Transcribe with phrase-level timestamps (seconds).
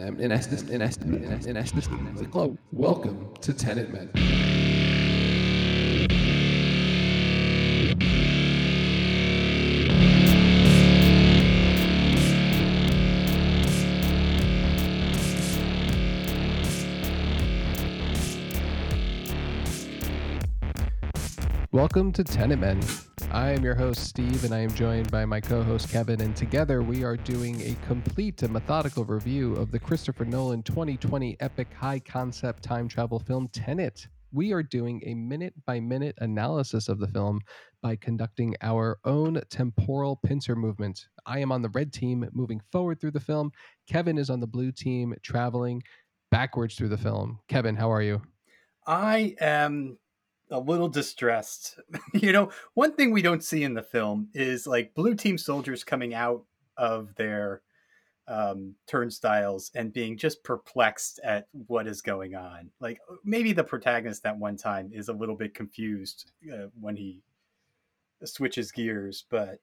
[0.00, 1.88] in essence, in essence, in essence,
[2.72, 4.10] welcome to Tenet Men.
[21.72, 22.80] Welcome to Tenet Men.
[23.30, 26.22] I am your host, Steve, and I am joined by my co host, Kevin.
[26.22, 31.36] And together we are doing a complete and methodical review of the Christopher Nolan 2020
[31.40, 34.08] epic high concept time travel film, Tenet.
[34.32, 37.40] We are doing a minute by minute analysis of the film
[37.82, 41.06] by conducting our own temporal pincer movement.
[41.26, 43.52] I am on the red team moving forward through the film.
[43.86, 45.82] Kevin is on the blue team traveling
[46.30, 47.40] backwards through the film.
[47.46, 48.22] Kevin, how are you?
[48.86, 49.98] I am
[50.50, 51.78] a little distressed.
[52.14, 55.84] you know, one thing we don't see in the film is like blue team soldiers
[55.84, 56.44] coming out
[56.76, 57.62] of their
[58.28, 62.70] um, turnstiles and being just perplexed at what is going on.
[62.78, 67.22] Like maybe the protagonist that one time is a little bit confused uh, when he
[68.24, 69.60] switches gears, but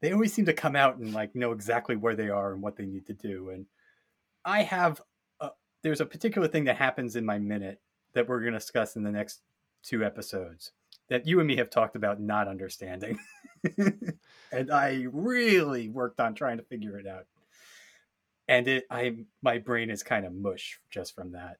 [0.00, 2.76] they always seem to come out and like know exactly where they are and what
[2.76, 3.50] they need to do.
[3.50, 3.66] And
[4.44, 5.00] I have
[5.40, 5.50] a,
[5.82, 7.80] there's a particular thing that happens in my minute
[8.14, 9.42] that we're going to discuss in the next
[9.82, 10.72] two episodes
[11.08, 13.18] that you and me have talked about not understanding.
[14.52, 17.26] and I really worked on trying to figure it out.
[18.46, 21.56] And it I my brain is kind of mush just from that.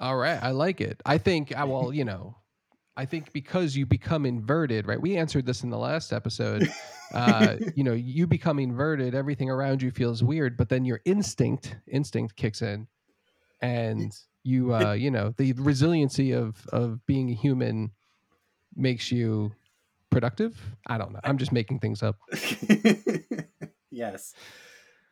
[0.00, 1.00] All right, I like it.
[1.04, 2.36] I think I well, you know,
[2.96, 5.00] I think because you become inverted, right?
[5.00, 6.68] We answered this in the last episode.
[7.12, 11.76] Uh, you know, you become inverted, everything around you feels weird, but then your instinct
[11.86, 12.88] instinct kicks in
[13.60, 14.12] and
[14.44, 17.90] you uh you know the resiliency of of being a human
[18.76, 19.52] makes you
[20.10, 20.60] productive?
[20.86, 21.20] I don't know.
[21.24, 22.16] I'm just making things up.
[23.90, 24.34] Yes.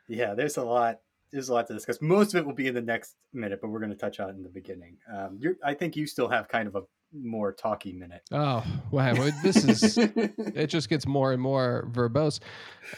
[0.09, 0.99] Yeah there's a lot
[1.31, 2.03] there's a lot to discuss.
[2.03, 4.29] Most of it will be in the next minute but we're going to touch on
[4.29, 4.97] it in the beginning.
[5.13, 8.23] Um you're i think you still have kind of a more talky minute.
[8.33, 10.67] Oh wow, this is it.
[10.67, 12.41] Just gets more and more verbose.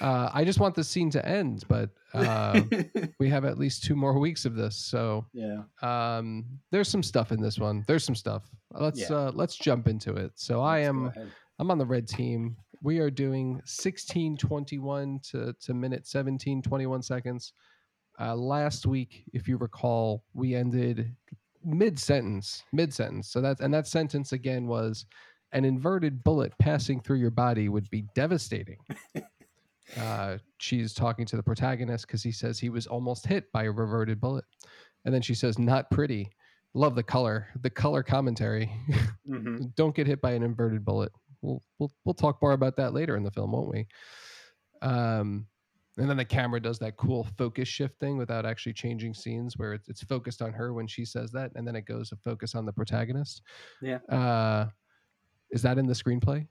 [0.00, 2.60] Uh, I just want the scene to end, but uh,
[3.18, 4.76] we have at least two more weeks of this.
[4.76, 7.84] So yeah, um, there's some stuff in this one.
[7.86, 8.44] There's some stuff.
[8.72, 9.16] Let's yeah.
[9.16, 10.32] uh, let's jump into it.
[10.34, 11.12] So let's I am
[11.58, 12.56] I'm on the red team.
[12.82, 17.52] We are doing 1621 to to minute 17 21 seconds.
[18.20, 21.16] Uh, last week, if you recall, we ended
[21.64, 23.28] mid sentence, mid sentence.
[23.28, 25.06] So that's and that sentence again was
[25.52, 28.78] an inverted bullet passing through your body would be devastating.
[30.00, 33.70] uh, she's talking to the protagonist because he says he was almost hit by a
[33.70, 34.44] reverted bullet,
[35.04, 36.30] and then she says, "Not pretty."
[36.76, 38.68] Love the color, the color commentary.
[39.28, 39.66] Mm-hmm.
[39.76, 41.12] Don't get hit by an inverted bullet.
[41.40, 43.86] We'll, we'll we'll talk more about that later in the film, won't we?
[44.82, 45.46] Um,
[45.98, 49.74] and then the camera does that cool focus shift thing without actually changing scenes where
[49.74, 52.54] it's, it's focused on her when she says that and then it goes to focus
[52.54, 53.42] on the protagonist
[53.80, 54.66] yeah uh,
[55.50, 56.46] is that in the screenplay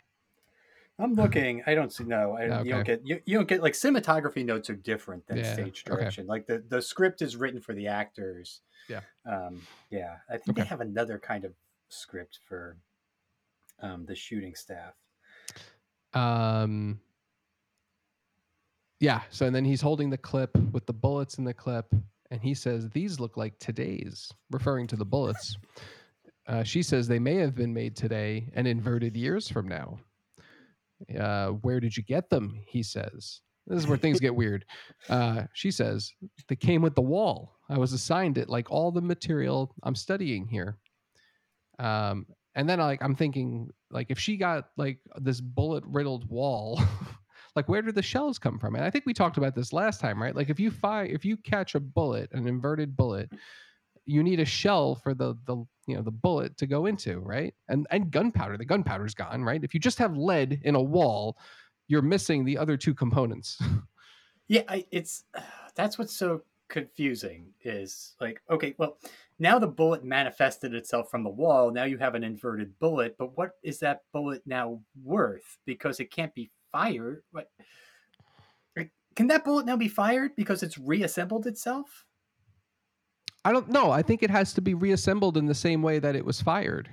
[1.00, 2.68] i'm looking i don't see no I, okay.
[2.68, 5.54] you don't get you, you don't get like cinematography notes are different than yeah.
[5.54, 6.30] stage direction okay.
[6.30, 10.62] like the, the script is written for the actors yeah um yeah i think okay.
[10.62, 11.54] they have another kind of
[11.90, 12.78] script for
[13.82, 14.94] um the shooting staff
[16.14, 17.00] um
[19.04, 19.20] yeah.
[19.32, 21.94] So and then he's holding the clip with the bullets in the clip,
[22.32, 25.58] and he says, "These look like today's," referring to the bullets.
[26.46, 29.98] Uh, she says they may have been made today and inverted years from now.
[31.18, 32.60] Uh, where did you get them?
[32.68, 33.40] He says.
[33.66, 34.66] This is where things get weird.
[35.10, 36.12] Uh, she says
[36.50, 37.56] they came with the wall.
[37.70, 40.80] I was assigned it, like all the material I'm studying here.
[41.80, 42.26] Um,
[42.56, 46.82] and then like I'm thinking, like if she got like this bullet riddled wall
[47.56, 48.76] like where do the shells come from?
[48.76, 50.36] And i think we talked about this last time right?
[50.36, 53.32] Like if you fire if you catch a bullet an inverted bullet
[54.06, 55.56] you need a shell for the the
[55.88, 57.54] you know the bullet to go into right?
[57.70, 59.64] And and gunpowder the gunpowder's gone right?
[59.64, 61.38] If you just have lead in a wall
[61.88, 63.62] you're missing the other two components.
[64.48, 65.24] Yeah I, it's
[65.76, 68.98] that's what's so confusing is like okay well
[69.40, 71.72] now the bullet manifested itself from the wall.
[71.72, 75.58] Now you have an inverted bullet but what is that bullet now worth?
[75.66, 77.24] Because it can't be fired.
[77.32, 77.50] What?
[79.16, 82.06] Can that bullet now be fired because it's reassembled itself?
[83.46, 83.92] I don't know.
[83.92, 86.90] I think it has to be reassembled in the same way that it was fired.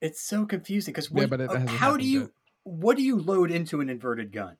[0.00, 2.30] It's so confusing because yeah, uh, how do you yet.
[2.64, 4.56] what do you load into an inverted gun?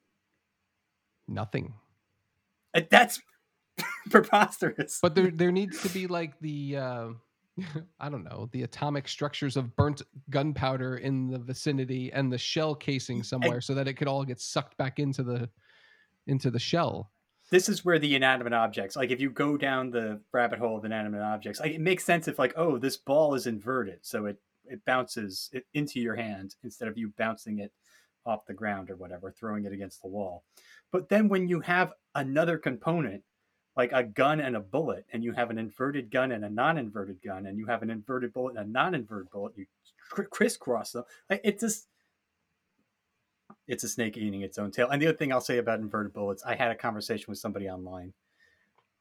[1.26, 1.74] Nothing.
[2.74, 3.20] Uh, that's
[4.10, 4.98] preposterous.
[5.00, 7.08] But there there needs to be like the uh,
[8.00, 12.74] I don't know, the atomic structures of burnt gunpowder in the vicinity and the shell
[12.74, 15.48] casing somewhere so that it could all get sucked back into the
[16.26, 17.10] into the shell.
[17.50, 20.84] this is where the inanimate objects, like if you go down the rabbit hole of
[20.84, 24.38] inanimate objects, like it makes sense if like, oh, this ball is inverted, so it
[24.64, 27.72] it bounces it into your hand instead of you bouncing it
[28.24, 30.44] off the ground or whatever, throwing it against the wall.
[30.92, 33.22] But then when you have another component
[33.76, 37.22] like a gun and a bullet, and you have an inverted gun and a non-inverted
[37.22, 39.66] gun, and you have an inverted bullet and a non-inverted bullet, you
[40.30, 41.04] crisscross them.
[41.30, 41.86] It just
[43.66, 44.88] it's a snake eating its own tail.
[44.90, 47.68] And the other thing I'll say about inverted bullets, I had a conversation with somebody
[47.68, 48.12] online.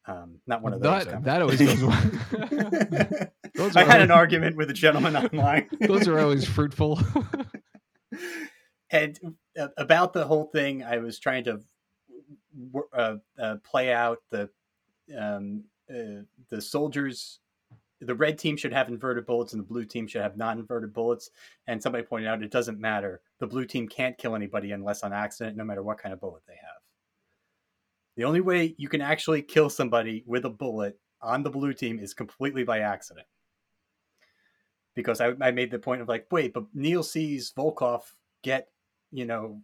[0.06, 1.06] Um, not one of those.
[1.06, 1.80] That, that always goes
[3.56, 5.70] those I had always, an argument with a gentleman online.
[5.82, 7.00] those are always fruitful.
[8.90, 9.20] and
[9.60, 11.62] uh, about the whole thing, I was trying to
[12.94, 14.50] uh, uh, play out the
[15.18, 17.40] um, uh, the soldiers
[18.02, 21.30] the red team should have inverted bullets and the blue team should have non-inverted bullets.
[21.68, 23.22] And somebody pointed out it doesn't matter.
[23.40, 26.42] The blue team can't kill anybody unless on accident no matter what kind of bullet
[26.48, 26.82] they have.
[28.18, 32.00] The only way you can actually kill somebody with a bullet on the blue team
[32.00, 33.28] is completely by accident.
[34.96, 38.02] Because I, I made the point of like wait but neil sees volkov
[38.44, 38.68] get
[39.12, 39.62] you know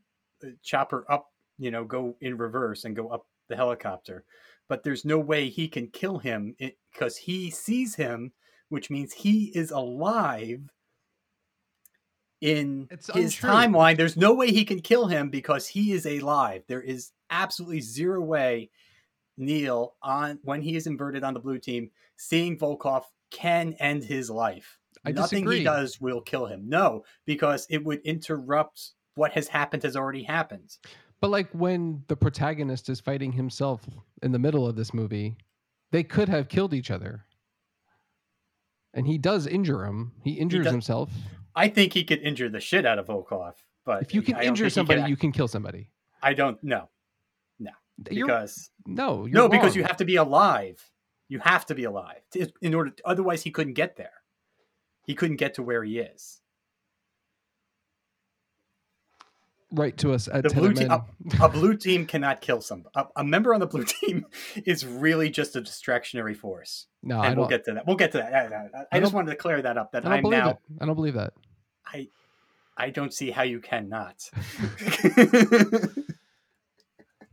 [0.64, 4.24] chopper up you know go in reverse and go up the helicopter
[4.70, 6.56] but there's no way he can kill him
[6.94, 8.32] because he sees him,
[8.70, 10.62] which means he is alive
[12.42, 13.50] in it's his untrue.
[13.50, 13.98] timeline.
[13.98, 16.64] There's no way he can kill him because he is alive.
[16.68, 18.70] There is absolutely zero way
[19.38, 24.30] Neil on when he is inverted on the blue team, seeing Volkov can end his
[24.30, 24.80] life.
[25.06, 25.58] I Nothing disagree.
[25.60, 26.68] he does will kill him.
[26.68, 30.78] No, because it would interrupt what has happened has already happened.
[31.20, 33.82] But like when the protagonist is fighting himself
[34.22, 35.38] in the middle of this movie,
[35.92, 37.26] they could have killed each other.
[38.94, 40.12] And he does injure him.
[40.24, 41.12] He injures he himself.
[41.56, 43.54] I think he could injure the shit out of Volkov.
[43.84, 45.90] But if you can injure somebody, can, you can kill somebody.
[46.22, 46.90] I don't know.
[47.60, 47.72] No.
[48.02, 49.50] Because you're, no, you're no, wrong.
[49.50, 50.84] because you have to be alive.
[51.30, 52.22] You have to be alive
[52.62, 52.92] in order.
[52.92, 54.12] To, otherwise, he couldn't get there.
[55.06, 56.42] He couldn't get to where he is.
[59.72, 60.90] Write to us at the blue team.
[60.90, 61.04] A,
[61.42, 62.86] a, blue team cannot kill some.
[62.96, 64.26] A, a, member on the blue team
[64.66, 66.88] is really just a distractionary force.
[67.04, 67.86] No, and we'll get to that.
[67.86, 68.34] We'll get to that.
[68.34, 69.92] I, I, I just wanted to clear that up.
[69.92, 70.52] That I am now.
[70.52, 70.58] It.
[70.80, 71.34] I don't believe that.
[71.86, 72.08] I,
[72.78, 74.30] I don't see how you cannot.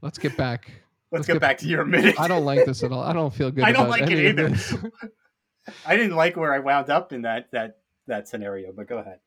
[0.02, 0.72] Let's get back.
[1.12, 2.18] Let's, Let's get, get, back to your minute.
[2.18, 3.02] I don't like this at all.
[3.04, 3.62] I don't feel good.
[3.64, 4.52] I don't like it either.
[5.86, 7.76] I didn't like where I wound up in that that
[8.08, 9.20] that scenario, but go ahead.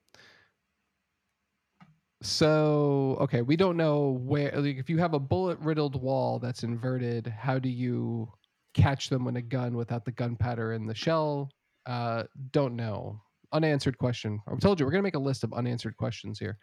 [2.28, 6.64] So, okay, we don't know where, like, if you have a bullet riddled wall that's
[6.64, 8.30] inverted, how do you
[8.74, 11.50] catch them with a gun without the gunpowder in the shell?
[11.86, 13.22] Uh, don't know.
[13.54, 14.42] Unanswered question.
[14.46, 16.58] I told you we're going to make a list of unanswered questions here.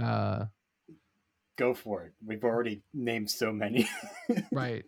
[0.00, 0.44] Uh,
[1.58, 2.12] Go for it.
[2.24, 3.88] We've already named so many.
[4.52, 4.84] right.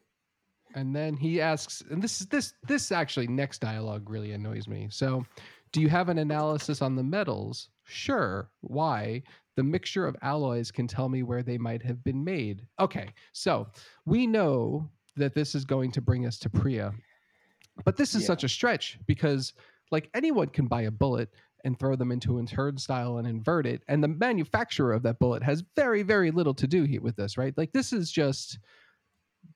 [0.76, 4.86] And then he asks, and this is this this actually next dialogue really annoys me.
[4.88, 5.26] So,
[5.72, 7.70] do you have an analysis on the metals?
[7.84, 8.50] Sure.
[8.60, 9.22] Why?
[9.56, 12.66] The mixture of alloys can tell me where they might have been made.
[12.80, 13.68] Okay, so
[14.06, 16.92] we know that this is going to bring us to Priya.
[17.84, 18.28] But this is yeah.
[18.28, 19.52] such a stretch because
[19.90, 21.30] like anyone can buy a bullet
[21.64, 25.42] and throw them into a turnstile and invert it and the manufacturer of that bullet
[25.42, 27.56] has very very little to do with this, right?
[27.56, 28.58] Like this is just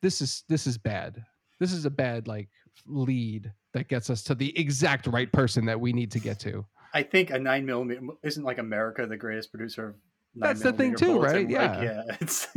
[0.02, 1.24] this is this is bad.
[1.58, 2.48] This is a bad like
[2.86, 6.64] lead that gets us to the exact right person that we need to get to.
[6.96, 9.94] I think a nine millimeter isn't like America the greatest producer of.
[10.34, 11.48] That's the thing too, right?
[11.48, 12.02] Yeah, like, yeah.
[12.20, 12.48] It's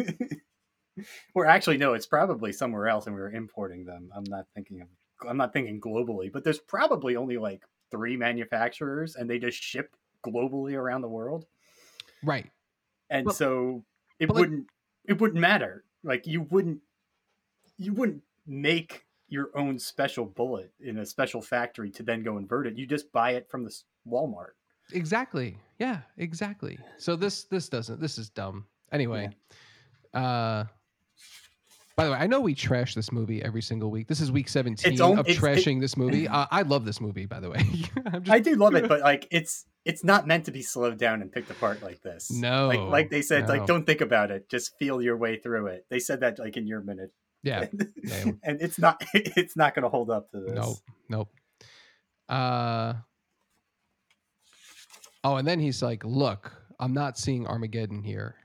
[1.36, 4.10] or actually no, it's probably somewhere else, and we were importing them.
[4.16, 4.88] I'm not thinking of.
[5.28, 9.94] I'm not thinking globally, but there's probably only like three manufacturers, and they just ship
[10.26, 11.46] globally around the world.
[12.24, 12.50] Right.
[13.10, 13.84] And but, so
[14.20, 15.84] it wouldn't like, it wouldn't matter.
[16.02, 16.80] Like you wouldn't
[17.78, 22.68] you wouldn't make your own special bullet in a special factory to then go invert
[22.68, 22.78] it.
[22.78, 23.76] You just buy it from the
[24.08, 24.54] Walmart.
[24.92, 25.58] Exactly.
[25.78, 26.78] Yeah, exactly.
[26.98, 28.66] So this this doesn't this is dumb.
[28.92, 29.30] Anyway,
[30.14, 30.20] yeah.
[30.20, 30.64] uh
[32.00, 34.08] by the way, I know we trash this movie every single week.
[34.08, 36.30] This is week 17 of trashing it, this movie.
[36.30, 37.58] Uh, I love this movie, by the way.
[37.74, 38.30] just...
[38.30, 41.30] I do love it, but like it's it's not meant to be slowed down and
[41.30, 42.32] picked apart like this.
[42.32, 43.54] No, like like they said, no.
[43.54, 45.88] like don't think about it, just feel your way through it.
[45.90, 47.12] They said that like in your minute.
[47.44, 47.68] Yeah,
[48.04, 48.32] yeah.
[48.44, 50.56] and it's not it's not going to hold up to this.
[50.56, 50.78] Nope,
[51.08, 51.30] nope.
[52.28, 52.96] Uh,
[55.24, 58.36] Oh, and then he's like, "Look, I'm not seeing Armageddon here."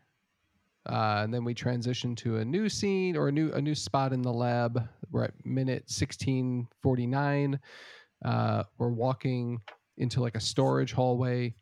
[0.88, 4.12] Uh, and then we transition to a new scene or a new a new spot
[4.12, 4.86] in the lab.
[5.10, 7.58] We're at minute 1649.
[8.24, 9.60] Uh, we're walking
[9.98, 11.54] into like a storage hallway.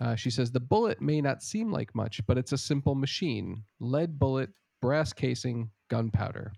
[0.00, 3.62] Uh, she says the bullet may not seem like much, but it's a simple machine:
[3.80, 6.52] lead bullet, brass casing, gunpowder.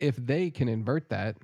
[0.00, 1.36] if they can invert that,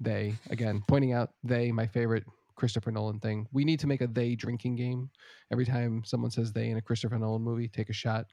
[0.00, 3.46] they again pointing out they my favorite Christopher Nolan thing.
[3.52, 5.10] We need to make a they drinking game.
[5.50, 8.26] Every time someone says they in a Christopher Nolan movie, take a shot.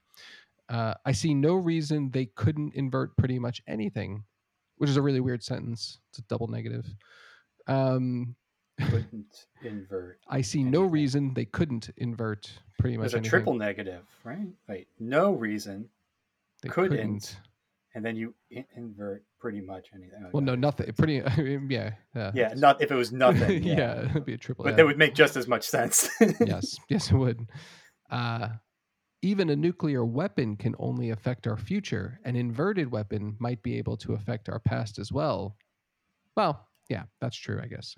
[0.68, 4.24] Uh, I see no reason they couldn't invert pretty much anything,
[4.76, 5.98] which is a really weird sentence.
[6.10, 6.86] It's a double negative.
[7.66, 8.36] Um,
[8.78, 10.20] couldn't invert.
[10.28, 10.72] I see anything.
[10.72, 13.04] no reason they couldn't invert pretty much.
[13.04, 13.12] Anything.
[13.12, 13.30] There's a anything.
[13.30, 14.48] triple negative, right?
[14.68, 15.88] Wait, no reason
[16.62, 17.36] they couldn't, couldn't
[17.98, 18.32] and then you
[18.76, 20.24] invert pretty much anything.
[20.32, 20.92] well, no, nothing.
[20.92, 21.14] Pretty,
[21.68, 22.30] yeah, yeah.
[22.32, 23.60] Yeah, not if it was nothing.
[23.68, 24.62] Yeah, yeah it'd be a triple.
[24.62, 24.76] But yeah.
[24.76, 26.08] that would make just as much sense.
[26.46, 27.48] yes, yes, it would.
[28.08, 28.50] Uh,
[29.22, 32.20] even a nuclear weapon can only affect our future.
[32.24, 35.56] An inverted weapon might be able to affect our past as well.
[36.36, 37.96] Well, yeah, that's true, I guess.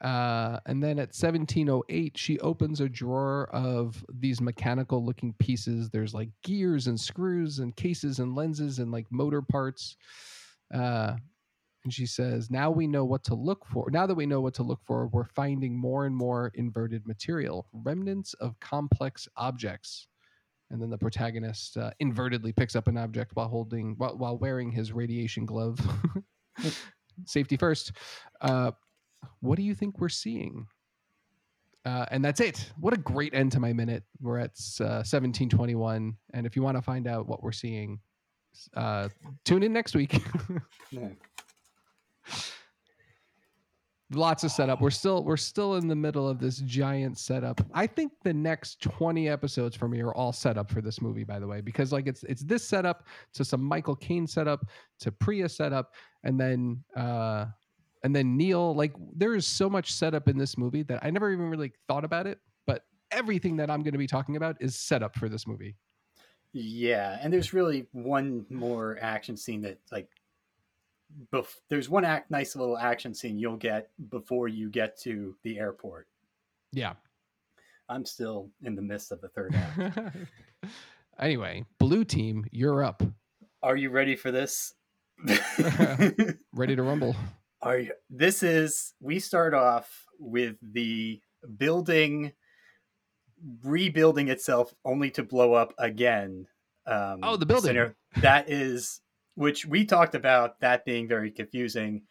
[0.00, 5.90] Uh, and then at 1708, she opens a drawer of these mechanical looking pieces.
[5.90, 9.96] There's like gears and screws and cases and lenses and like motor parts.
[10.72, 11.16] Uh,
[11.84, 13.90] and she says, Now we know what to look for.
[13.90, 17.66] Now that we know what to look for, we're finding more and more inverted material,
[17.72, 20.08] remnants of complex objects.
[20.70, 24.70] And then the protagonist uh, invertedly picks up an object while holding, while, while wearing
[24.70, 25.78] his radiation glove.
[27.26, 27.92] Safety first.
[29.40, 30.66] What do you think we're seeing?
[31.84, 32.70] Uh, and that's it.
[32.78, 34.04] What a great end to my minute.
[34.20, 36.14] We're at uh, 1721.
[36.34, 38.00] And if you want to find out what we're seeing,
[38.76, 39.08] uh,
[39.44, 40.22] tune in next week.
[44.12, 44.80] Lots of setup.
[44.80, 47.60] We're still we're still in the middle of this giant setup.
[47.72, 51.22] I think the next 20 episodes for me are all set up for this movie,
[51.22, 54.66] by the way, because like it's it's this setup to some Michael Caine setup
[54.98, 55.94] to Priya setup,
[56.24, 57.46] and then uh
[58.02, 58.74] and then Neil.
[58.74, 62.04] Like there is so much setup in this movie that I never even really thought
[62.04, 65.28] about it, but everything that I'm going to be talking about is set up for
[65.28, 65.76] this movie.
[66.52, 70.08] Yeah, and there's really one more action scene that like
[71.32, 75.58] bef- there's one act nice little action scene you'll get before you get to the
[75.58, 76.08] airport.
[76.72, 76.94] Yeah.
[77.88, 80.16] I'm still in the midst of the third act.
[81.18, 83.02] anyway, blue team, you're up.
[83.62, 84.74] Are you ready for this?
[86.54, 87.14] ready to rumble.
[87.62, 91.20] Are you, this is we start off with the
[91.56, 92.32] building
[93.62, 96.46] rebuilding itself only to blow up again.
[96.86, 97.96] Um, oh, the building center.
[98.22, 99.00] that is
[99.34, 102.02] which we talked about that being very confusing.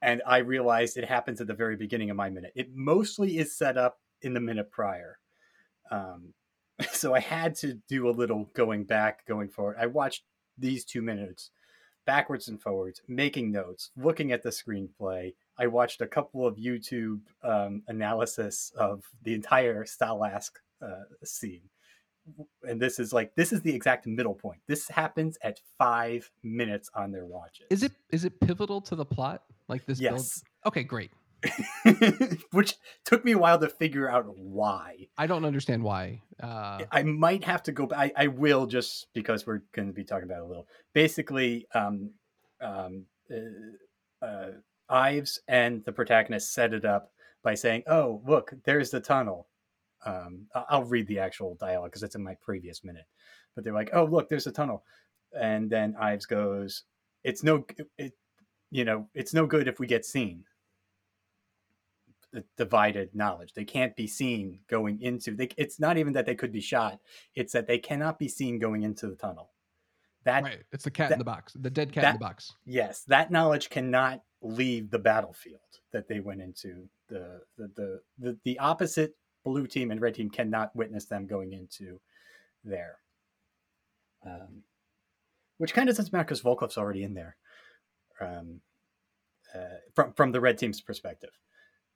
[0.00, 2.52] And I realized it happens at the very beginning of my minute.
[2.54, 5.18] It mostly is set up in the minute prior.
[5.90, 6.34] Um,
[6.92, 9.76] so I had to do a little going back, going forward.
[9.80, 10.22] I watched
[10.56, 11.50] these two minutes
[12.08, 15.34] backwards and forwards, making notes, looking at the screenplay.
[15.58, 21.60] I watched a couple of YouTube um, analysis of the entire Stalsk uh, scene.
[22.62, 24.60] And this is like this is the exact middle point.
[24.66, 27.66] This happens at five minutes on their watches.
[27.68, 29.42] Is it is it pivotal to the plot?
[29.68, 30.00] Like this?
[30.00, 30.12] Yes.
[30.12, 30.72] Build?
[30.72, 31.10] Okay, great.
[32.52, 35.08] which took me a while to figure out why.
[35.16, 36.22] I don't understand why.
[36.42, 36.80] Uh...
[36.90, 38.12] I might have to go back.
[38.16, 40.66] I, I will just because we're going to be talking about it a little.
[40.94, 42.10] Basically, um,
[42.60, 44.50] um, uh, uh,
[44.88, 49.48] Ives and the protagonist set it up by saying, "Oh, look, there's the tunnel."
[50.04, 53.06] Um, I'll read the actual dialogue because it's in my previous minute.
[53.54, 54.82] But they're like, "Oh, look, there's a tunnel,"
[55.38, 56.84] and then Ives goes,
[57.22, 57.64] "It's no,
[57.96, 58.12] it,
[58.70, 60.44] you know, it's no good if we get seen."
[62.56, 63.54] Divided knowledge.
[63.54, 65.34] They can't be seen going into.
[65.34, 67.00] They, it's not even that they could be shot.
[67.34, 69.50] It's that they cannot be seen going into the tunnel.
[70.24, 70.62] That right.
[70.72, 71.54] It's the cat that, in the box.
[71.54, 72.54] The dead cat that, in the box.
[72.66, 75.60] Yes, that knowledge cannot leave the battlefield
[75.92, 76.88] that they went into.
[77.08, 81.52] The the the the, the opposite blue team and red team cannot witness them going
[81.52, 82.00] into
[82.64, 82.96] there.
[84.26, 84.64] Um,
[85.58, 87.36] which kind of doesn't matter because Volkov's already in there.
[88.20, 88.60] Um,
[89.54, 91.30] uh, from from the red team's perspective.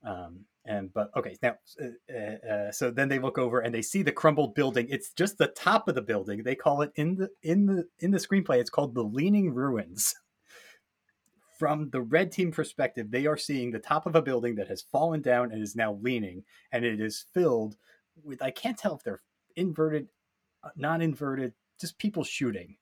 [0.04, 4.02] Um, and but okay, now uh, uh, so then they look over and they see
[4.02, 4.86] the crumbled building.
[4.88, 6.42] It's just the top of the building.
[6.42, 8.58] They call it in the in the in the screenplay.
[8.58, 10.14] It's called the Leaning Ruins.
[11.58, 14.82] From the red team perspective, they are seeing the top of a building that has
[14.82, 16.42] fallen down and is now leaning,
[16.72, 17.76] and it is filled
[18.22, 19.22] with I can't tell if they're
[19.56, 20.08] inverted,
[20.64, 22.76] uh, non-inverted, just people shooting.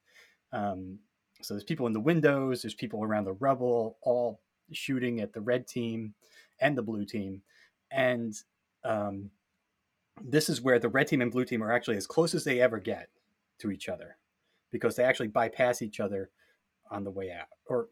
[0.53, 0.99] Um,
[1.43, 4.41] so there's people in the windows, there's people around the rubble, all
[4.73, 6.15] shooting at the red team
[6.61, 7.43] and the blue team.
[7.91, 8.35] And
[8.85, 9.31] um,
[10.23, 12.61] this is where the red team and blue team are actually as close as they
[12.61, 13.09] ever get
[13.59, 14.17] to each other
[14.71, 16.31] because they actually bypass each other
[16.91, 17.49] on the way out.
[17.67, 17.89] Or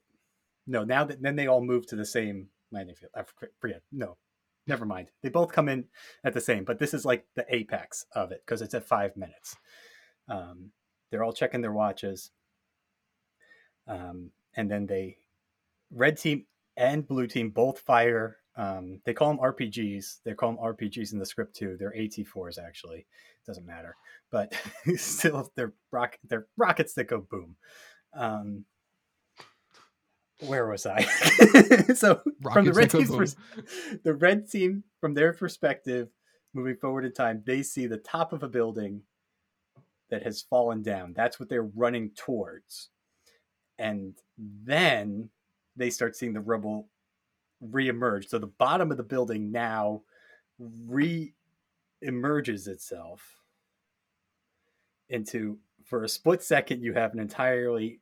[0.67, 3.13] no, now that then they all move to the same landing field.
[3.15, 3.23] I
[3.61, 3.83] forget.
[3.93, 4.17] No,
[4.67, 5.11] never mind.
[5.23, 5.85] They both come in
[6.25, 9.17] at the same, but this is like the apex of it because it's at five
[9.17, 9.57] minutes.
[10.29, 10.71] Um,
[11.11, 12.31] they're all checking their watches.
[13.87, 15.19] Um, and then they,
[15.91, 16.45] red team
[16.77, 18.37] and blue team both fire.
[18.59, 20.19] Um, they call them RPGs.
[20.25, 21.77] They call them RPGs in the script too.
[21.79, 22.99] They're AT4s actually.
[22.99, 23.97] It doesn't matter,
[24.33, 24.53] but
[24.97, 27.57] still they're rock they're rockets that go boom.
[28.15, 28.65] Um,
[30.41, 31.03] where was I?
[31.95, 33.37] so rockets from the red team's pers-
[34.03, 36.09] the red team from their perspective,
[36.53, 39.03] moving forward in time, they see the top of a building
[40.11, 41.13] that has fallen down.
[41.17, 42.89] That's what they're running towards.
[43.79, 45.31] And then
[45.77, 46.89] they start seeing the rubble
[47.61, 48.29] re-emerge.
[48.29, 50.03] So the bottom of the building now
[50.59, 53.37] re-emerges itself
[55.09, 58.01] into for a split second you have an entirely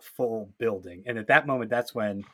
[0.00, 1.02] full building.
[1.06, 2.24] And at that moment that's when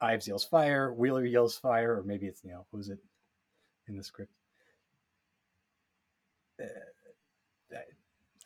[0.00, 2.66] Ives yells fire, Wheeler yells fire, or maybe it's Neil.
[2.70, 2.98] Who's it
[3.88, 4.32] in the script?
[6.60, 7.76] Uh,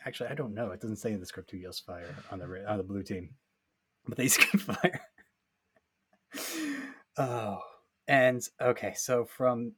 [0.05, 0.71] actually, I don't know.
[0.71, 3.31] It doesn't say in the script who yells fire on the on the blue team,
[4.07, 5.01] but they scream fire.
[7.21, 7.61] Oh,
[8.09, 9.73] and okay, so from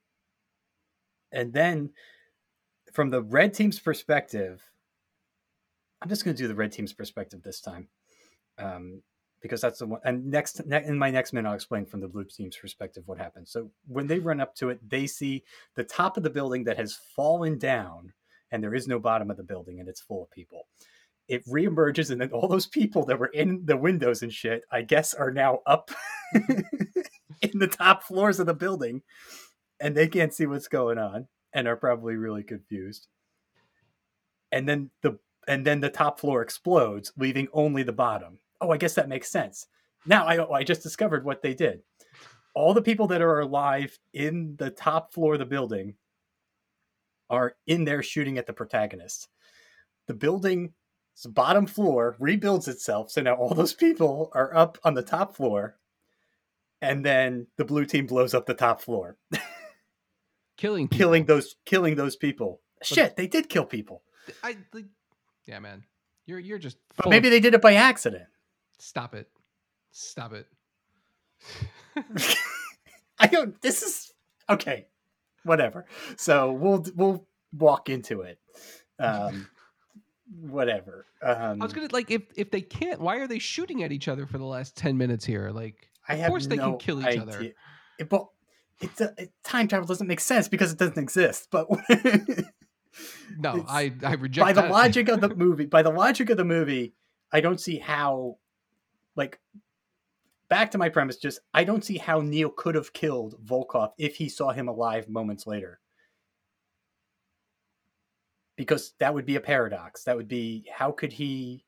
[1.32, 1.90] and then
[2.92, 4.62] from the red team's perspective,
[6.00, 7.88] I'm just going to do the red team's perspective this time,
[8.58, 9.02] um,
[9.40, 10.00] because that's the one.
[10.04, 13.18] And next, ne- in my next minute, I'll explain from the blue team's perspective what
[13.18, 13.50] happens.
[13.50, 15.44] So when they run up to it, they see
[15.74, 18.12] the top of the building that has fallen down
[18.50, 20.66] and there is no bottom of the building and it's full of people.
[21.28, 24.82] It reemerges, and then all those people that were in the windows and shit, I
[24.82, 25.90] guess, are now up
[27.42, 29.02] in the top floors of the building,
[29.80, 33.08] and they can't see what's going on and are probably really confused.
[34.50, 38.38] And then the and then the top floor explodes, leaving only the bottom.
[38.60, 39.66] Oh, I guess that makes sense.
[40.06, 41.82] Now I I just discovered what they did.
[42.54, 45.94] All the people that are alive in the top floor of the building
[47.30, 49.28] are in there shooting at the protagonist.
[50.06, 50.70] The building's
[51.28, 55.78] bottom floor rebuilds itself, so now all those people are up on the top floor,
[56.82, 59.16] and then the blue team blows up the top floor,
[60.58, 60.98] killing people.
[60.98, 62.60] killing those killing those people.
[62.82, 64.02] Shit, they did kill people.
[64.42, 64.86] I like,
[65.46, 65.84] yeah, man,
[66.26, 66.76] you're you're just.
[66.96, 67.32] But maybe of...
[67.32, 68.24] they did it by accident.
[68.78, 69.30] Stop it!
[69.92, 70.46] Stop it!
[73.18, 73.60] I don't.
[73.62, 74.12] This is
[74.50, 74.88] okay
[75.44, 75.86] whatever.
[76.16, 78.38] So we'll we'll walk into it.
[78.98, 79.48] Um,
[80.40, 81.06] whatever.
[81.22, 84.08] Um, I was gonna like if if they can't, why are they shooting at each
[84.08, 85.50] other for the last ten minutes here?
[85.50, 87.22] Like, I of course they no can kill each idea.
[87.22, 87.52] other.
[87.98, 88.26] It, but
[88.80, 91.48] it's a, it, time travel doesn't make sense because it doesn't exist.
[91.50, 91.68] But
[93.38, 94.64] no, I I reject by that.
[94.64, 95.66] the logic of the movie.
[95.66, 96.94] By the logic of the movie,
[97.32, 98.38] I don't see how
[99.16, 99.38] like
[100.48, 104.16] back to my premise, just I don't see how Neil could have killed Volkov if
[104.16, 105.80] he saw him alive moments later.
[108.56, 110.04] Because that would be a paradox.
[110.04, 111.64] That would be how could he,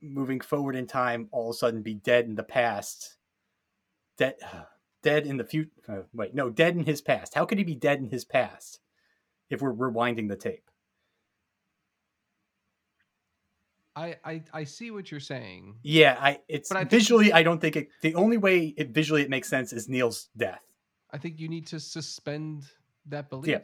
[0.00, 3.16] moving forward in time, all of a sudden be dead in the past?
[4.16, 4.34] Dead,
[5.02, 5.70] dead in the future.
[5.88, 7.34] Uh, wait, no, dead in his past.
[7.34, 8.80] How could he be dead in his past
[9.50, 10.70] if we're rewinding the tape?
[13.94, 15.76] I, I I see what you're saying.
[15.82, 18.90] Yeah, I it's but I visually think, I don't think it the only way it
[18.90, 20.62] visually it makes sense is Neil's death.
[21.10, 22.64] I think you need to suspend
[23.06, 23.48] that belief.
[23.48, 23.58] Yeah.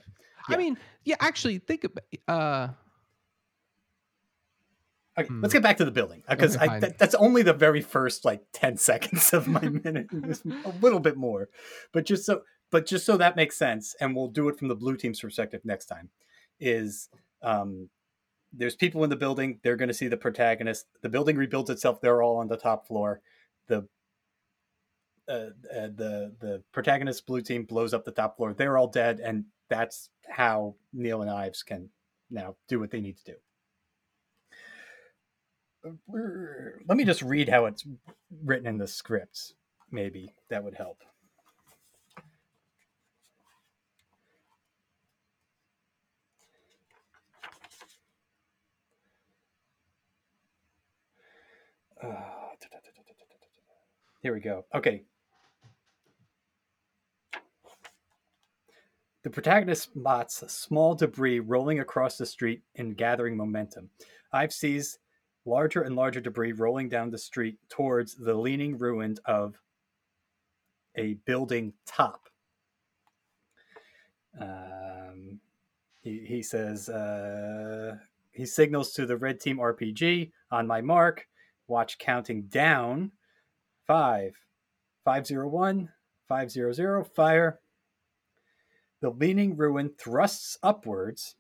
[0.51, 0.55] yeah.
[0.55, 2.69] I mean, yeah, actually think about uh
[5.19, 5.41] Okay, hmm.
[5.41, 8.43] let's get back to the building because okay, th- that's only the very first like
[8.53, 11.49] 10 seconds of my minute a little bit more.
[11.93, 14.77] But just so but just so that makes sense and we'll do it from the
[14.77, 16.11] blue team's perspective next time
[16.61, 17.09] is
[17.43, 17.89] um
[18.53, 19.61] there's people in the building.
[19.63, 20.87] They're going to see the protagonist.
[21.03, 22.01] The building rebuilds itself.
[22.01, 23.21] They're all on the top floor.
[23.67, 23.87] The
[25.29, 28.55] uh, uh, the the protagonist blue team blows up the top floor.
[28.55, 31.91] They're all dead, and that's how Neil and Ives can
[32.31, 33.35] now do what they need to do.
[35.85, 37.87] Let me just read how it's
[38.45, 39.55] written in the scripts.
[39.91, 40.99] Maybe that would help.
[52.03, 52.15] Uh,
[54.23, 54.65] here we go.
[54.75, 55.03] Okay.
[59.25, 63.91] The protagonist spots small debris rolling across the street and gathering momentum.
[64.33, 64.99] Ives sees
[65.49, 69.59] larger and larger debris rolling down the street towards the leaning ruins of
[70.97, 72.29] a building top.
[74.41, 75.41] Um,
[76.01, 77.97] he, he says, uh,
[78.33, 81.27] he signals to the red team RPG on my mark
[81.69, 83.13] watch counting down.
[83.87, 84.35] Five,
[85.05, 85.91] five zero one,
[86.27, 87.05] five zero zero.
[87.05, 87.61] Fire.
[89.01, 91.37] The leaning ruin thrusts upwards.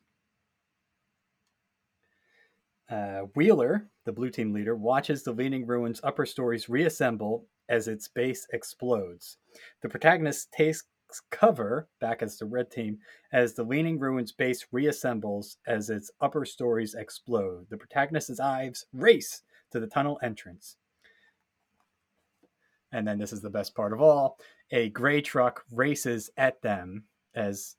[2.90, 8.09] Uh, Wheeler, the blue team leader, watches the Leaning Ruins upper stories reassemble as its
[8.09, 9.37] base explodes.
[9.83, 10.85] The protagonist takes
[11.31, 12.98] cover back as the red team
[13.33, 17.66] as the Leaning Ruins base reassembles as its upper stories explode.
[17.70, 20.77] The protagonist's eyes race to the tunnel entrance.
[22.92, 24.38] And then this is the best part of all
[24.70, 27.77] a gray truck races at them as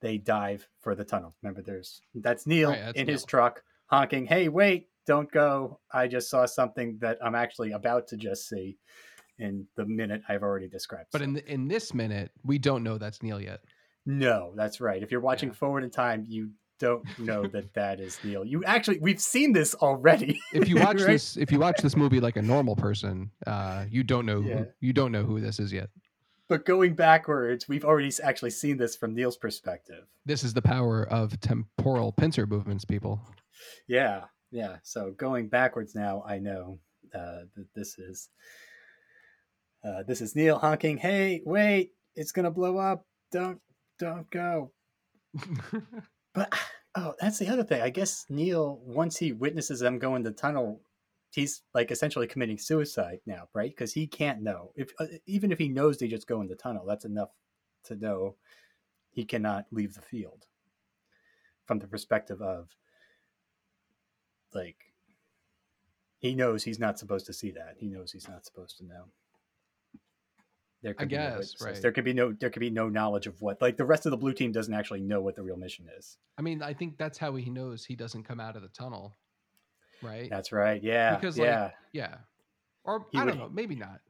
[0.00, 1.34] they dive for the tunnel.
[1.42, 3.14] Remember, there's that's Neil right, that's in Neil.
[3.14, 5.80] his truck honking, "Hey, wait, don't go!
[5.92, 8.78] I just saw something that I'm actually about to just see."
[9.38, 11.06] In the minute I've already described.
[11.12, 11.24] But so.
[11.24, 13.60] in the, in this minute, we don't know that's Neil yet.
[14.04, 15.02] No, that's right.
[15.02, 15.54] If you're watching yeah.
[15.54, 16.50] forward in time, you
[16.80, 18.44] don't know that that is Neil.
[18.44, 20.40] You actually, we've seen this already.
[20.52, 21.06] If you watch right?
[21.06, 24.56] this, if you watch this movie like a normal person, uh, you don't know yeah.
[24.56, 25.90] who, you don't know who this is yet.
[26.48, 30.06] But going backwards, we've already actually seen this from Neil's perspective.
[30.26, 33.20] This is the power of temporal pincer movements, people.
[33.86, 34.76] Yeah, yeah.
[34.82, 36.78] So going backwards now, I know
[37.14, 38.28] uh, that this is
[39.84, 40.98] uh, this is Neil honking.
[40.98, 41.92] Hey, wait!
[42.14, 43.06] It's gonna blow up.
[43.32, 43.60] Don't
[43.98, 44.72] don't go.
[46.34, 46.52] but
[46.96, 47.82] oh, that's the other thing.
[47.82, 50.80] I guess Neil, once he witnesses them go in the tunnel,
[51.32, 53.70] he's like essentially committing suicide now, right?
[53.70, 56.56] Because he can't know if uh, even if he knows they just go in the
[56.56, 57.30] tunnel, that's enough
[57.84, 58.36] to know
[59.10, 60.46] he cannot leave the field.
[61.66, 62.74] From the perspective of
[64.54, 64.76] like
[66.18, 67.76] he knows he's not supposed to see that.
[67.78, 69.04] He knows he's not supposed to know.
[70.82, 71.82] There could I guess, no right.
[71.82, 74.10] There could be no there could be no knowledge of what like the rest of
[74.10, 76.16] the blue team doesn't actually know what the real mission is.
[76.38, 79.16] I mean, I think that's how he knows he doesn't come out of the tunnel
[80.02, 80.28] right?
[80.30, 80.82] That's right.
[80.82, 81.16] Yeah.
[81.16, 82.14] Because yeah, like, yeah,
[82.84, 84.00] or he I don't know, maybe not.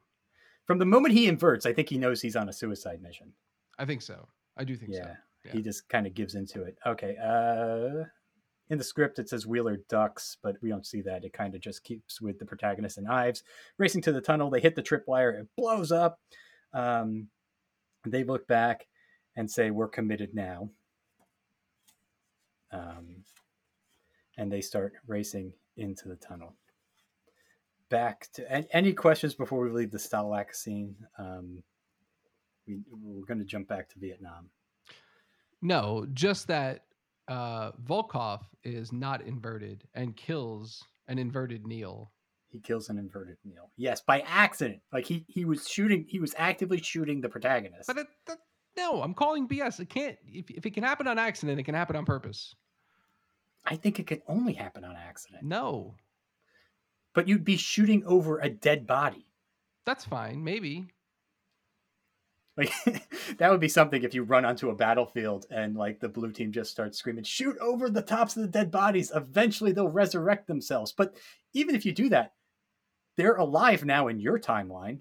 [0.66, 3.32] From the moment he inverts, I think he knows he's on a suicide mission.
[3.78, 4.28] I think so.
[4.56, 5.04] I do think yeah.
[5.04, 5.10] so.
[5.46, 5.52] Yeah.
[5.52, 6.76] He just kind of gives into it.
[6.86, 7.16] Okay.
[7.16, 8.04] Uh,
[8.70, 11.24] in the script, it says Wheeler ducks, but we don't see that.
[11.24, 13.42] It kind of just keeps with the protagonist and Ives
[13.78, 14.48] racing to the tunnel.
[14.48, 15.40] They hit the tripwire.
[15.40, 16.20] It blows up.
[16.72, 17.26] Um,
[18.06, 18.86] they look back
[19.36, 20.70] and say, "We're committed now."
[22.72, 23.24] Um,
[24.38, 26.54] and they start racing into the tunnel.
[27.88, 30.94] Back to any questions before we leave the Stalsk scene.
[31.18, 31.64] Um,
[32.68, 34.48] we, we're going to jump back to Vietnam.
[35.60, 36.84] No, just that
[37.30, 42.10] uh, Volkov is not inverted and kills an inverted Neil.
[42.48, 43.70] He kills an inverted Neil.
[43.76, 44.80] Yes, by accident.
[44.92, 46.04] Like he he was shooting.
[46.08, 47.86] He was actively shooting the protagonist.
[47.86, 48.08] But it,
[48.76, 49.78] no, I'm calling BS.
[49.78, 50.16] It can't.
[50.26, 52.54] If, if it can happen on accident, it can happen on purpose.
[53.64, 55.44] I think it can only happen on accident.
[55.44, 55.94] No.
[57.14, 59.26] But you'd be shooting over a dead body.
[59.84, 60.86] That's fine, maybe.
[62.60, 62.72] Like
[63.38, 66.52] that would be something if you run onto a battlefield and like the blue team
[66.52, 69.10] just starts screaming, shoot over the tops of the dead bodies.
[69.14, 70.92] Eventually they'll resurrect themselves.
[70.92, 71.16] But
[71.54, 72.34] even if you do that,
[73.16, 75.00] they're alive now in your timeline.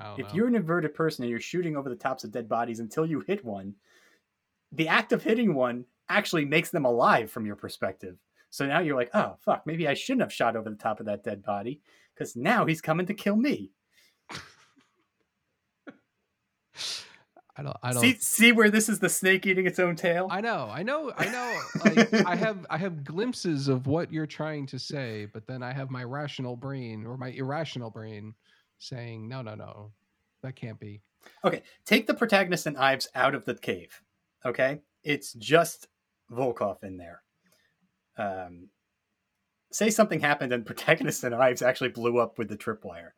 [0.00, 0.34] Oh, if know.
[0.34, 3.20] you're an inverted person and you're shooting over the tops of dead bodies until you
[3.20, 3.74] hit one,
[4.72, 8.16] the act of hitting one actually makes them alive from your perspective.
[8.50, 11.06] So now you're like, oh fuck, maybe I shouldn't have shot over the top of
[11.06, 11.80] that dead body
[12.14, 13.70] because now he's coming to kill me.
[17.60, 17.76] I don't.
[17.82, 18.16] I don't see.
[18.20, 20.28] See where this is the snake eating its own tail.
[20.30, 20.70] I know.
[20.72, 21.12] I know.
[21.16, 21.60] I know.
[21.84, 22.66] Like I have.
[22.70, 26.56] I have glimpses of what you're trying to say, but then I have my rational
[26.56, 28.34] brain or my irrational brain
[28.78, 29.92] saying, no, no, no,
[30.42, 31.02] that can't be.
[31.44, 34.00] Okay, take the protagonist and Ives out of the cave.
[34.44, 35.88] Okay, it's just
[36.32, 37.22] Volkov in there.
[38.16, 38.68] Um,
[39.70, 43.10] say something happened and protagonist and Ives actually blew up with the tripwire,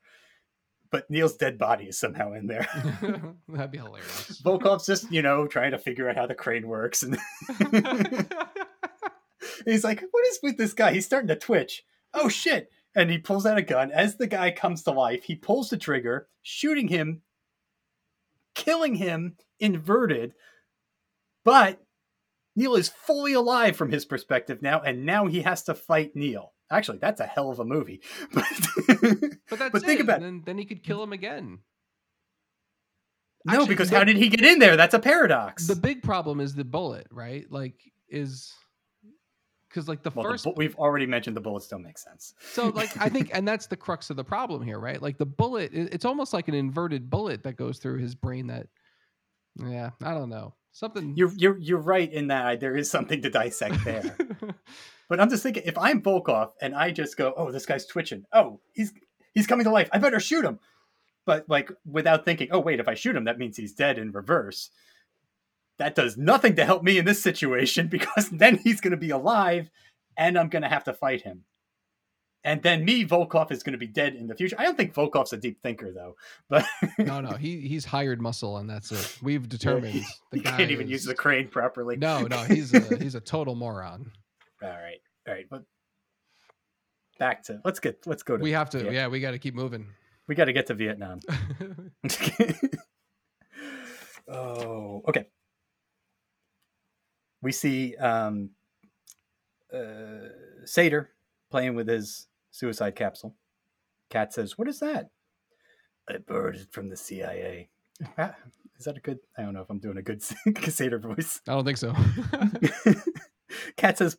[0.93, 2.69] but Neil's dead body is somehow in there.
[3.49, 4.41] That'd be hilarious.
[4.45, 7.19] Volkov's just you know trying to figure out how the crane works, and
[9.65, 10.93] he's like, "What is with this guy?
[10.93, 11.83] He's starting to twitch.
[12.15, 13.91] Oh shit!" And he pulls out a gun.
[13.91, 17.23] As the guy comes to life, he pulls the trigger, shooting him,
[18.55, 20.35] killing him inverted
[21.45, 21.81] but
[22.55, 26.52] Neil is fully alive from his perspective now, and now he has to fight Neil.
[26.73, 28.01] Actually, that's a hell of a movie.
[28.33, 28.45] but,
[29.51, 30.23] but, but think about it.
[30.23, 31.59] Then, then he could kill him again.
[33.45, 34.77] No, Actually, because the, how did he get in there?
[34.77, 35.67] That's a paradox.
[35.67, 37.45] The big problem is the bullet, right?
[37.51, 37.75] Like,
[38.09, 38.53] is
[39.69, 42.35] because like the well, first the, we've already mentioned the bullets don't make sense.
[42.53, 45.01] So like I think, and that's the crux of the problem here, right?
[45.01, 48.47] Like the bullet, it's almost like an inverted bullet that goes through his brain.
[48.47, 48.69] That,
[49.59, 53.29] yeah, I don't know something you're you're you're right in that there is something to
[53.29, 54.17] dissect there
[55.13, 58.25] but i'm just thinking if i'm volkov and i just go oh this guy's twitching
[58.33, 58.93] oh he's
[59.35, 60.59] he's coming to life i better shoot him
[61.27, 64.11] but like without thinking oh wait if i shoot him that means he's dead in
[64.11, 64.71] reverse
[65.79, 69.11] that does nothing to help me in this situation because then he's going to be
[69.11, 69.71] alive
[70.17, 71.45] and I'm going to have to fight him.
[72.45, 74.57] And then me, Volkov, is going to be dead in the future.
[74.59, 76.17] I don't think Volkov's a deep thinker, though.
[76.49, 76.67] But
[76.99, 79.19] no, no, he he's hired muscle, and that's it.
[79.23, 80.91] We've determined the guy can't even is...
[80.91, 81.97] use the crane properly.
[81.97, 84.11] No, no, he's a, he's a total moron.
[84.63, 85.65] All right, all right, but
[87.19, 88.43] back to let's get let's go to.
[88.43, 88.95] We have to, Vietnam.
[88.95, 89.87] yeah, we got to keep moving.
[90.27, 91.21] We got to get to Vietnam.
[94.29, 95.27] oh, okay.
[97.41, 98.51] We see um,
[99.73, 100.29] uh,
[101.51, 103.35] playing with his suicide capsule.
[104.11, 105.11] Kat says, "What is that?"
[106.09, 107.69] I borrowed it from the CIA.
[108.17, 108.35] Ah,
[108.79, 109.19] is that a good?
[109.37, 111.41] I don't know if I'm doing a good Sator voice.
[111.49, 111.95] I don't think so.
[113.77, 114.17] Kat says,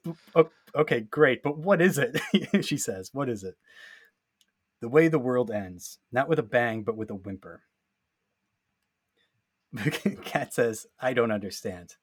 [0.75, 2.19] "Okay, great, but what is it?"
[2.65, 3.55] she says, "What is it?"
[4.81, 7.63] The way the world ends, not with a bang, but with a whimper.
[10.25, 11.95] Kat says, "I don't understand,"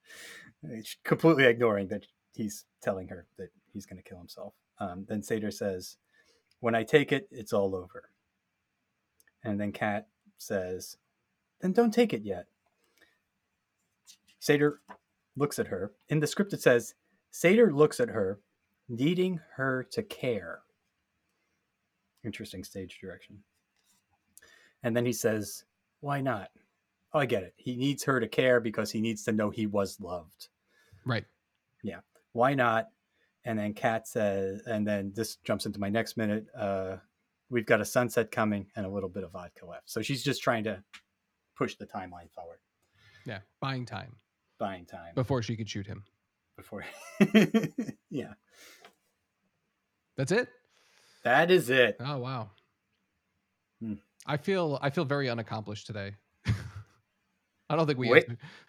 [1.05, 4.55] completely ignoring that he's telling her that he's going to kill himself.
[4.79, 5.97] Um, then Sator says,
[6.61, 8.11] "When I take it, it's all over."
[9.43, 10.97] And then Kat says,
[11.61, 12.47] "Then don't take it yet."
[14.41, 14.81] Sator
[15.37, 15.93] looks at her.
[16.09, 16.95] In the script, it says,
[17.31, 18.41] "Sator looks at her,
[18.89, 20.63] needing her to care."
[22.25, 23.39] Interesting stage direction.
[24.83, 25.65] And then he says,
[26.01, 26.51] "Why not?"
[27.13, 27.55] Oh, I get it.
[27.57, 30.49] He needs her to care because he needs to know he was loved.
[31.05, 31.25] Right.
[31.83, 32.01] Yeah.
[32.33, 32.89] Why not?
[33.45, 36.47] And then Kat says, and then this jumps into my next minute.
[36.55, 36.97] Uh,
[37.49, 39.91] we've got a sunset coming and a little bit of vodka left.
[39.91, 40.83] So she's just trying to
[41.57, 42.59] push the timeline forward.
[43.27, 44.15] Yeah, buying time.
[44.59, 46.05] Buying time before she could shoot him.
[46.61, 46.85] Before,
[48.11, 48.35] yeah.
[50.19, 50.49] That's it.
[51.25, 51.97] That is it.
[51.99, 52.51] Oh wow.
[53.81, 53.95] Hmm.
[54.27, 56.17] I feel I feel very unaccomplished today.
[57.71, 58.25] I don't think we have,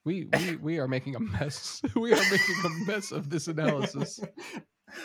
[0.06, 1.82] we we we are making a mess.
[1.98, 4.22] we are making a mess of this analysis.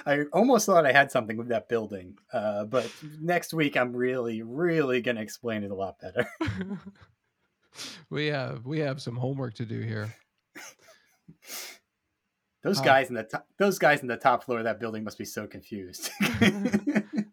[0.06, 2.88] I almost thought I had something with that building, uh, but
[3.20, 6.28] next week I'm really, really going to explain it a lot better.
[8.10, 10.14] we have we have some homework to do here.
[12.66, 15.18] Those guys in the top, those guys in the top floor of that building must
[15.18, 16.10] be so confused.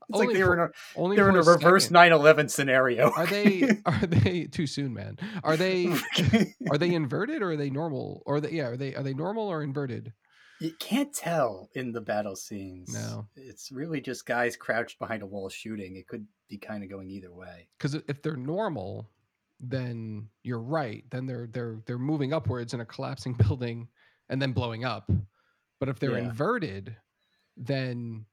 [0.09, 3.09] It's like they were in a, only they're in a, reverse 9/11 scenario.
[3.09, 5.17] are they are they too soon, man?
[5.43, 5.87] Are they
[6.69, 8.21] are they inverted or are they normal?
[8.27, 10.13] Or they yeah, are they are they normal or inverted?
[10.59, 12.93] You can't tell in the battle scenes.
[12.93, 13.27] No.
[13.35, 15.95] It's really just guys crouched behind a wall shooting.
[15.95, 17.69] It could be kind of going either way.
[17.79, 19.09] Cuz if they're normal,
[19.59, 21.03] then you're right.
[21.09, 23.87] Then they're they're they're moving upwards in a collapsing building
[24.29, 25.09] and then blowing up.
[25.79, 26.25] But if they're yeah.
[26.25, 26.95] inverted,
[27.57, 28.25] then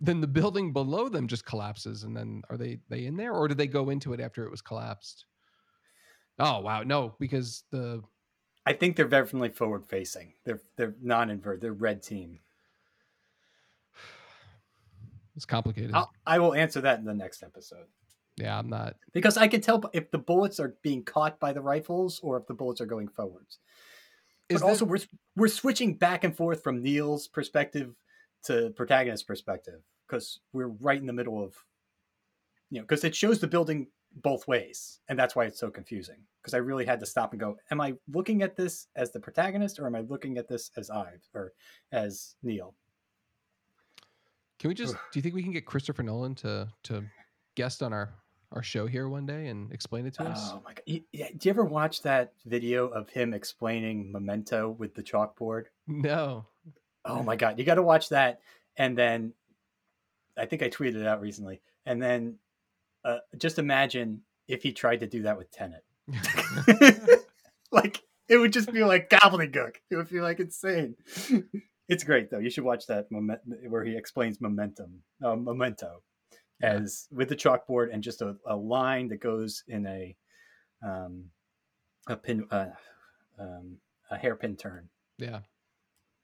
[0.00, 3.48] then the building below them just collapses and then are they they in there or
[3.48, 5.24] did they go into it after it was collapsed?
[6.38, 8.02] Oh wow no because the
[8.66, 10.34] i think they're definitely forward facing.
[10.44, 12.40] They're they're non-invert they're red team.
[15.34, 15.90] It's complicated.
[15.92, 17.86] I'll, I will answer that in the next episode.
[18.36, 21.60] Yeah i'm not because i can tell if the bullets are being caught by the
[21.62, 23.58] rifles or if the bullets are going forwards
[24.48, 24.98] Is but also we're
[25.34, 27.94] we're switching back and forth from neil's perspective
[28.44, 31.54] to protagonist perspective because we're right in the middle of
[32.70, 33.88] you know because it shows the building
[34.22, 37.40] both ways and that's why it's so confusing because i really had to stop and
[37.40, 40.70] go am i looking at this as the protagonist or am i looking at this
[40.76, 41.52] as ives or
[41.92, 42.74] as neil?
[44.58, 47.04] Can we just do you think we can get christopher nolan to to
[47.56, 48.14] guest on our
[48.56, 51.50] our show here one day and explain it to us oh my god do you
[51.50, 56.46] ever watch that video of him explaining memento with the chalkboard no
[57.06, 58.40] Oh my god, you got to watch that.
[58.76, 59.32] And then
[60.36, 61.60] I think I tweeted it out recently.
[61.86, 62.36] And then
[63.04, 65.84] uh, just imagine if he tried to do that with Tenet.
[67.72, 69.76] like it would just be like gobbledygook.
[69.90, 70.96] It would be like insane.
[71.88, 72.40] It's great though.
[72.40, 76.02] You should watch that moment where he explains momentum, uh, memento,
[76.62, 80.16] as with the chalkboard and just a, a line that goes in a
[80.84, 81.24] um,
[82.08, 82.66] a pin uh,
[83.38, 83.76] um,
[84.10, 84.88] a hairpin turn.
[85.18, 85.40] Yeah,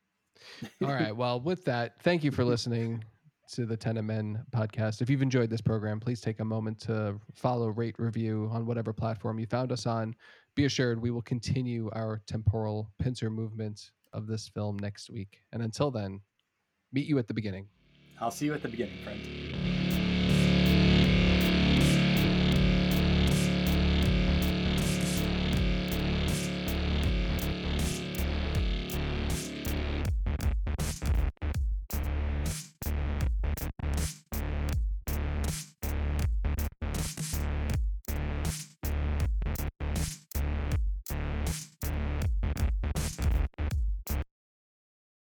[0.83, 1.16] all right.
[1.16, 3.05] Well, with that, thank you for listening
[3.53, 5.03] to the Tenet Men podcast.
[5.03, 8.92] If you've enjoyed this program, please take a moment to follow, rate, review on whatever
[8.92, 10.14] platform you found us on.
[10.55, 15.42] Be assured we will continue our temporal pincer movement of this film next week.
[15.53, 16.21] And until then,
[16.92, 17.66] meet you at the beginning.
[18.21, 19.62] I'll see you at the beginning, friend.